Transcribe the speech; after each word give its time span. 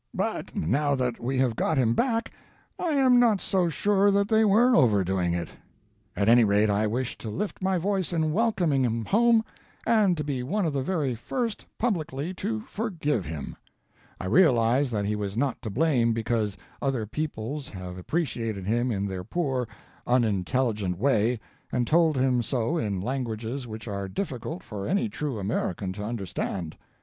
"But 0.15 0.55
now 0.55 0.95
that 0.95 1.19
we 1.19 1.37
have 1.37 1.55
got 1.55 1.77
him 1.77 1.93
back, 1.93 2.31
I 2.79 2.93
am 2.93 3.19
not 3.19 3.39
so 3.39 3.69
sure 3.69 4.09
that 4.09 4.29
they 4.29 4.43
were 4.43 4.75
overdoing 4.75 5.35
it. 5.35 5.49
At 6.15 6.27
any 6.27 6.43
rate, 6.43 6.71
I 6.71 6.87
wish 6.87 7.19
to 7.19 7.29
lift 7.29 7.61
my 7.61 7.77
voice 7.77 8.11
in 8.11 8.33
welcoming 8.33 8.83
him 8.83 9.05
home, 9.05 9.45
and 9.85 10.17
to 10.17 10.23
be 10.23 10.41
one 10.41 10.65
of 10.65 10.73
the 10.73 10.81
very 10.81 11.13
first 11.13 11.67
publicly 11.77 12.33
to 12.33 12.61
forgive 12.61 13.25
him. 13.25 13.55
I 14.19 14.25
realize 14.25 14.89
that 14.89 15.05
he 15.05 15.15
was 15.15 15.37
not 15.37 15.61
to 15.61 15.69
blame 15.69 16.13
because 16.13 16.57
other 16.81 17.05
peoples 17.05 17.69
have 17.69 17.99
appreciated 17.99 18.63
him 18.63 18.91
in 18.91 19.05
their 19.05 19.23
poor, 19.23 19.67
unintelligent 20.07 20.97
way, 20.97 21.39
and 21.71 21.85
told 21.85 22.17
him 22.17 22.41
so 22.41 22.75
in 22.75 23.01
languages 23.01 23.67
which 23.67 23.87
are 23.87 24.07
difficult 24.07 24.63
for 24.63 24.87
any 24.87 25.09
true 25.09 25.37
American 25.37 25.93
to 25.93 26.03
understand. 26.03 26.75